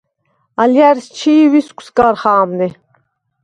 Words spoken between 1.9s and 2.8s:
გარ ხა̄მნე.